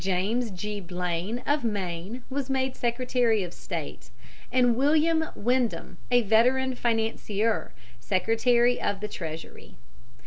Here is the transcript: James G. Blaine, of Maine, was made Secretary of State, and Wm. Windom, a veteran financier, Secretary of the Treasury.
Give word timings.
James 0.03 0.49
G. 0.49 0.79
Blaine, 0.79 1.43
of 1.45 1.63
Maine, 1.63 2.23
was 2.27 2.49
made 2.49 2.75
Secretary 2.75 3.43
of 3.43 3.53
State, 3.53 4.09
and 4.51 4.75
Wm. 4.75 5.29
Windom, 5.35 5.97
a 6.09 6.23
veteran 6.23 6.73
financier, 6.73 7.71
Secretary 7.99 8.81
of 8.81 8.99
the 8.99 9.07
Treasury. 9.07 9.75